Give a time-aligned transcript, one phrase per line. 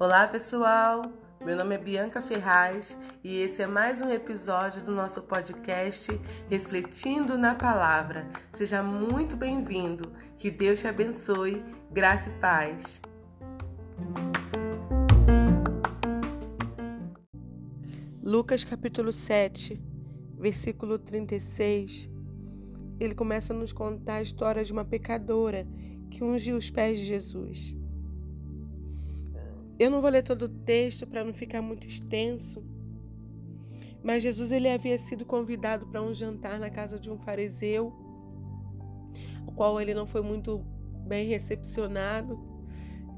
[0.00, 1.12] Olá, pessoal!
[1.44, 6.10] Meu nome é Bianca Ferraz e esse é mais um episódio do nosso podcast
[6.50, 8.28] Refletindo na Palavra.
[8.50, 10.12] Seja muito bem-vindo.
[10.36, 11.64] Que Deus te abençoe.
[11.92, 13.00] Graça e paz.
[18.20, 19.80] Lucas capítulo 7,
[20.36, 22.15] versículo 36.
[22.98, 25.66] Ele começa a nos contar a história de uma pecadora
[26.10, 27.76] que ungiu os pés de Jesus.
[29.78, 32.64] Eu não vou ler todo o texto para não ficar muito extenso,
[34.02, 37.92] mas Jesus ele havia sido convidado para um jantar na casa de um fariseu,
[39.46, 40.64] o qual ele não foi muito
[41.06, 42.40] bem recepcionado.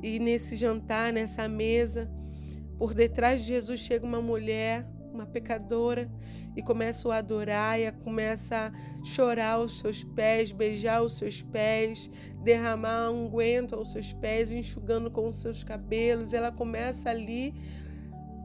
[0.03, 2.11] E nesse jantar, nessa mesa,
[2.77, 4.87] por detrás de Jesus chega uma mulher
[5.19, 6.11] uma pecadora,
[6.57, 12.11] e começa a adorar e começa a chorar aos seus pés, beijar os seus pés,
[12.43, 16.33] derramar unguento aos seus pés, enxugando com os seus cabelos.
[16.33, 17.55] Ela começa ali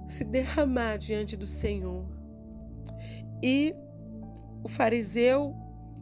[0.07, 2.05] se derramar diante do Senhor.
[3.41, 3.75] E
[4.63, 5.55] o fariseu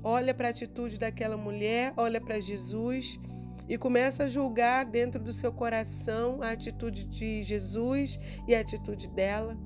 [0.03, 3.19] olha para a atitude daquela mulher, olha para Jesus
[3.67, 9.07] e começa a julgar dentro do seu coração a atitude de Jesus e a atitude
[9.07, 9.57] dela.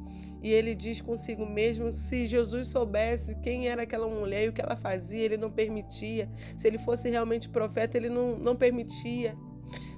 [0.45, 4.61] E ele diz consigo mesmo: se Jesus soubesse quem era aquela mulher e o que
[4.61, 6.29] ela fazia, ele não permitia.
[6.55, 9.35] Se ele fosse realmente profeta, ele não, não permitia.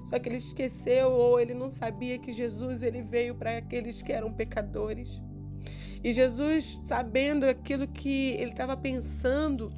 [0.06, 4.10] Só que ele esqueceu ou ele não sabia que Jesus ele veio para aqueles que
[4.10, 5.20] eram pecadores.
[6.02, 9.70] E Jesus, sabendo aquilo que ele estava pensando,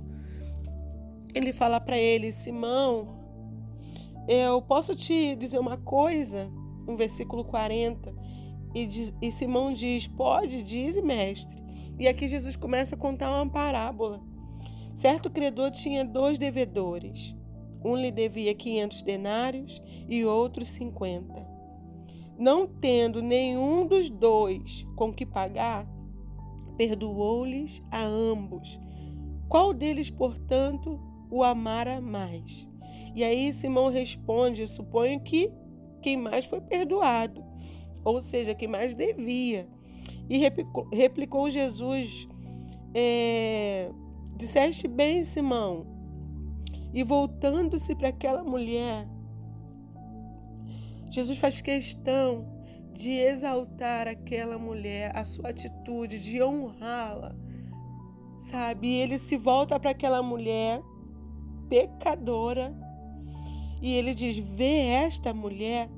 [1.34, 3.18] ele fala para ele: Simão,
[4.28, 6.48] eu posso te dizer uma coisa?
[6.86, 8.29] No versículo 40.
[8.74, 11.60] E, diz, e Simão diz: Pode, diz, mestre.
[11.98, 14.20] E aqui Jesus começa a contar uma parábola.
[14.94, 17.34] Certo credor tinha dois devedores.
[17.84, 21.48] Um lhe devia 500 denários e outro 50.
[22.38, 25.86] Não tendo nenhum dos dois com que pagar,
[26.76, 28.78] perdoou-lhes a ambos.
[29.48, 31.00] Qual deles, portanto,
[31.30, 32.68] o amara mais?
[33.14, 35.50] E aí Simão responde: Suponho que
[36.00, 37.44] quem mais foi perdoado
[38.04, 39.68] ou seja, que mais devia.
[40.28, 42.28] E replicou, replicou Jesus:
[42.94, 43.90] é,
[44.36, 45.86] Disseste bem, Simão.
[46.92, 49.06] E voltando-se para aquela mulher,
[51.10, 52.48] Jesus faz questão
[52.92, 57.34] de exaltar aquela mulher, a sua atitude, de honrá-la,
[58.38, 58.88] sabe?
[58.88, 60.82] E ele se volta para aquela mulher
[61.68, 62.74] pecadora
[63.80, 65.88] e ele diz: Vê esta mulher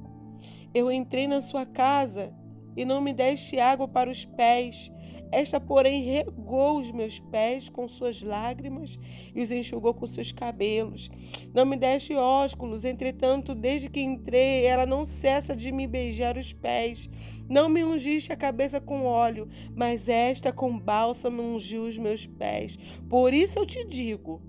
[0.74, 2.32] eu entrei na sua casa
[2.76, 4.90] e não me deste água para os pés.
[5.30, 8.98] Esta, porém, regou os meus pés com suas lágrimas
[9.34, 11.10] e os enxugou com seus cabelos.
[11.54, 16.52] Não me deste ósculos, entretanto, desde que entrei, ela não cessa de me beijar os
[16.52, 17.08] pés.
[17.48, 22.76] Não me ungiste a cabeça com óleo, mas esta com bálsamo ungiu os meus pés.
[23.08, 24.42] Por isso eu te digo: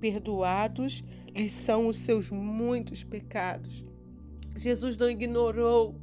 [0.00, 3.89] perdoados lhes são os seus muitos pecados
[4.60, 5.98] Jesus não ignorou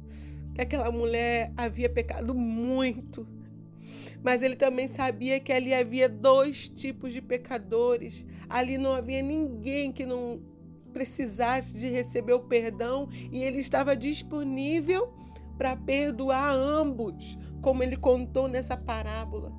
[0.52, 3.26] que aquela mulher havia pecado muito.
[4.20, 8.26] Mas ele também sabia que ali havia dois tipos de pecadores.
[8.48, 10.42] Ali não havia ninguém que não
[10.92, 15.14] precisasse de receber o perdão e ele estava disponível
[15.56, 19.52] para perdoar ambos, como ele contou nessa parábola.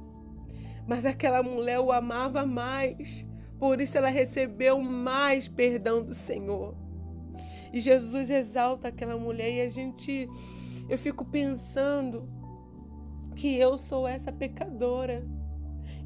[0.85, 3.25] Mas aquela mulher o amava mais,
[3.57, 6.88] por isso ela recebeu mais perdão do Senhor.
[7.71, 10.29] E Jesus exalta aquela mulher e a gente
[10.89, 12.27] eu fico pensando
[13.35, 15.25] que eu sou essa pecadora,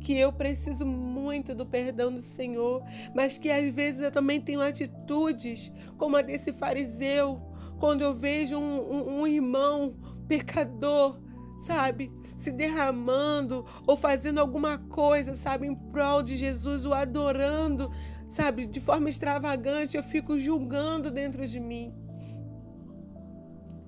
[0.01, 2.83] que eu preciso muito do perdão do Senhor,
[3.15, 7.41] mas que às vezes eu também tenho atitudes como a desse fariseu,
[7.79, 9.95] quando eu vejo um, um, um irmão
[10.27, 11.19] pecador,
[11.63, 17.89] sabe, se derramando ou fazendo alguma coisa, sabe, em prol de Jesus, o adorando,
[18.27, 21.93] sabe, de forma extravagante, eu fico julgando dentro de mim.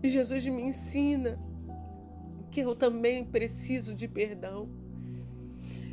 [0.02, 1.38] E Jesus me ensina
[2.50, 4.70] que eu também preciso de perdão.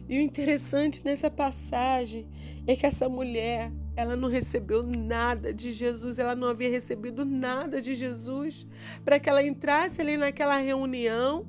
[0.09, 2.29] E o interessante nessa passagem
[2.67, 7.81] é que essa mulher, ela não recebeu nada de Jesus, ela não havia recebido nada
[7.81, 8.67] de Jesus
[9.05, 11.47] para que ela entrasse ali naquela reunião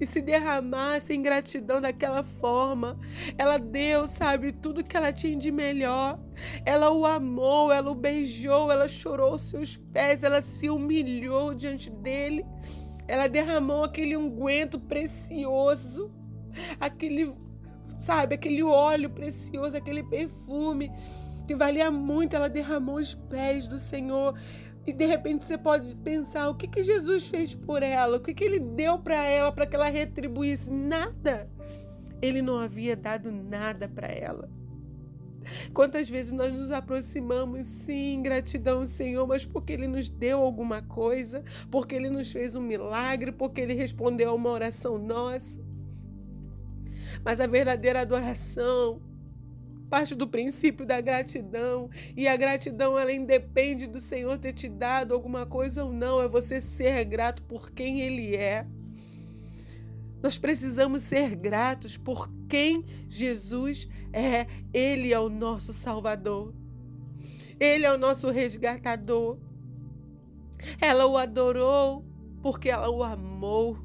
[0.00, 2.98] e se derramasse em gratidão daquela forma.
[3.38, 6.18] Ela deu, sabe, tudo que ela tinha de melhor.
[6.64, 12.44] Ela o amou, ela o beijou, ela chorou seus pés, ela se humilhou diante dele.
[13.06, 16.10] Ela derramou aquele unguento precioso,
[16.80, 17.32] aquele,
[17.98, 20.90] sabe, aquele óleo precioso, aquele perfume.
[21.46, 24.38] Que valia muito, ela derramou os pés do Senhor.
[24.86, 28.16] E de repente você pode pensar: o que, que Jesus fez por ela?
[28.16, 30.70] O que, que ele deu para ela para que ela retribuísse?
[30.70, 31.48] Nada.
[32.20, 34.48] Ele não havia dado nada para ela.
[35.72, 41.44] Quantas vezes nós nos aproximamos, sim, gratidão, Senhor, mas porque Ele nos deu alguma coisa,
[41.70, 45.60] porque Ele nos fez um milagre, porque Ele respondeu a uma oração nossa.
[47.22, 49.02] Mas a verdadeira adoração
[49.94, 51.88] parte do princípio da gratidão.
[52.16, 56.20] E a gratidão, ela independe do Senhor ter te dado alguma coisa ou não.
[56.20, 58.66] É você ser grato por quem Ele é.
[60.20, 64.48] Nós precisamos ser gratos por quem Jesus é.
[64.72, 66.52] Ele é o nosso Salvador.
[67.60, 69.38] Ele é o nosso resgatador.
[70.80, 72.04] Ela o adorou
[72.42, 73.78] porque ela o amou.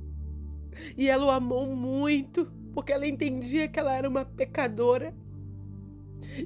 [0.98, 5.14] E ela o amou muito porque ela entendia que ela era uma pecadora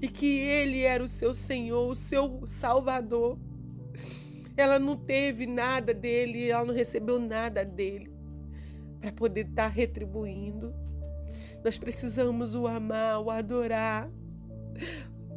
[0.02, 3.38] e que ele era o seu Senhor, o seu Salvador.
[4.56, 8.12] Ela não teve nada dele, ela não recebeu nada dele
[9.00, 10.74] para poder estar tá retribuindo.
[11.64, 14.10] Nós precisamos o amar, o adorar,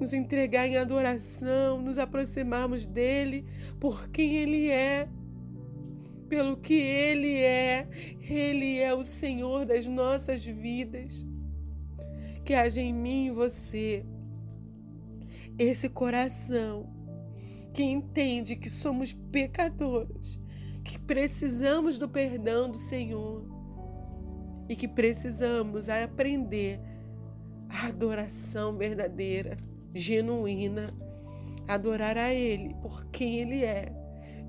[0.01, 3.47] nos entregar em adoração, nos aproximarmos dele
[3.81, 5.09] por quem ele é,
[6.29, 7.89] pelo que ele é.
[8.29, 11.27] Ele é o Senhor das nossas vidas.
[12.45, 14.05] Que haja em mim e você
[15.59, 16.93] esse coração
[17.73, 20.39] que entende que somos pecadores,
[20.85, 23.45] que precisamos do perdão do Senhor
[24.69, 26.81] e que precisamos aprender
[27.69, 29.57] a adoração verdadeira,
[29.95, 30.93] genuína,
[31.69, 33.93] adorar a Ele por quem Ele é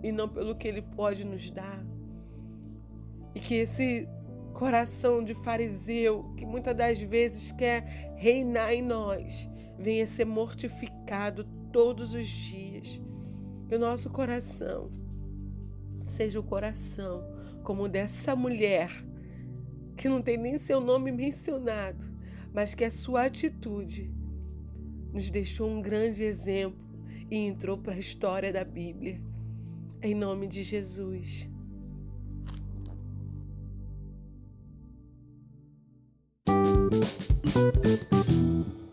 [0.04, 1.86] e não pelo que Ele pode nos dar.
[3.34, 4.08] E que esse
[4.54, 12.14] coração de fariseu, que muitas das vezes quer reinar em nós, venha ser mortificado todos
[12.14, 13.02] os dias.
[13.68, 14.90] Que o nosso coração
[16.04, 17.24] seja o coração
[17.64, 18.90] como dessa mulher
[19.98, 22.06] que não tem nem seu nome mencionado,
[22.54, 24.14] mas que a sua atitude
[25.12, 26.88] nos deixou um grande exemplo
[27.30, 29.20] e entrou para a história da Bíblia.
[30.02, 31.50] Em nome de Jesus.
[37.58, 38.87] Música